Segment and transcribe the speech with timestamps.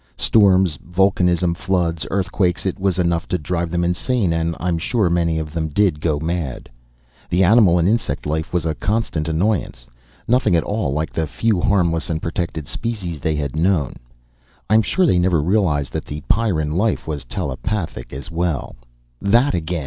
[0.17, 5.37] Storms, vulcanism, floods, earthquakes it was enough to drive them insane, and I'm sure many
[5.37, 6.71] of them did go mad.
[7.29, 9.85] The animal and insect life was a constant annoyance,
[10.27, 13.93] nothing at all like the few harmless and protected species they had known.
[14.71, 18.75] I'm sure they never realized that the Pyrran life was telepathic as well"
[19.35, 19.79] "That again!"